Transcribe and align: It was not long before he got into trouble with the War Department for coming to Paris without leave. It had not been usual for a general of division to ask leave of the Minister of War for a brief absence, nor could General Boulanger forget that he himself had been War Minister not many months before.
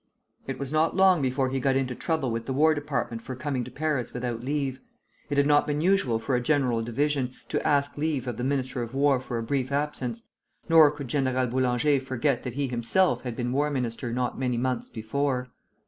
It 0.47 0.57
was 0.57 0.73
not 0.73 0.95
long 0.95 1.21
before 1.21 1.49
he 1.49 1.59
got 1.59 1.75
into 1.75 1.93
trouble 1.93 2.31
with 2.31 2.47
the 2.47 2.53
War 2.53 2.73
Department 2.73 3.21
for 3.21 3.35
coming 3.35 3.63
to 3.65 3.69
Paris 3.69 4.13
without 4.13 4.43
leave. 4.43 4.79
It 5.29 5.37
had 5.37 5.45
not 5.45 5.67
been 5.67 5.79
usual 5.79 6.17
for 6.17 6.33
a 6.35 6.41
general 6.41 6.79
of 6.79 6.85
division 6.85 7.33
to 7.49 7.61
ask 7.67 7.99
leave 7.99 8.25
of 8.27 8.37
the 8.37 8.43
Minister 8.43 8.81
of 8.81 8.95
War 8.95 9.19
for 9.19 9.37
a 9.37 9.43
brief 9.43 9.71
absence, 9.71 10.23
nor 10.67 10.89
could 10.89 11.07
General 11.07 11.45
Boulanger 11.45 11.99
forget 11.99 12.41
that 12.41 12.53
he 12.53 12.67
himself 12.67 13.21
had 13.21 13.35
been 13.35 13.51
War 13.51 13.69
Minister 13.69 14.11
not 14.11 14.39
many 14.39 14.57
months 14.57 14.89
before. 14.89 15.49